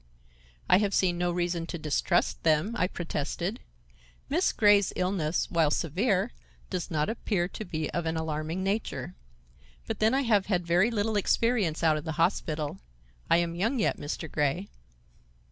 "I 0.67 0.79
have 0.79 0.95
seen 0.95 1.19
no 1.19 1.31
reason 1.31 1.67
to 1.67 1.77
distrust 1.77 2.41
them," 2.41 2.73
I 2.75 2.87
protested. 2.87 3.59
"Miss 4.29 4.51
Grey's 4.51 4.91
illness, 4.95 5.51
while 5.51 5.69
severe, 5.69 6.31
does 6.71 6.89
not 6.89 7.07
appear 7.07 7.47
to 7.49 7.63
be 7.63 7.87
of 7.91 8.07
an 8.07 8.17
alarming 8.17 8.63
nature. 8.63 9.13
But 9.85 9.99
then 9.99 10.15
I 10.15 10.23
have 10.23 10.47
had 10.47 10.65
very 10.65 10.89
little 10.89 11.15
experience 11.17 11.83
out 11.83 11.97
of 11.97 12.03
the 12.03 12.13
hospital. 12.17 12.79
I 13.29 13.37
am 13.37 13.53
young 13.53 13.77
yet, 13.77 13.97
Mr. 13.97 14.27
Grey." 14.27 14.69